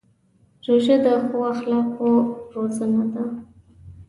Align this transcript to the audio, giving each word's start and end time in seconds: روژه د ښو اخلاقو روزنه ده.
روژه 0.65 0.95
د 1.05 1.07
ښو 1.25 1.37
اخلاقو 1.53 2.11
روزنه 2.53 3.03
ده. 3.13 3.23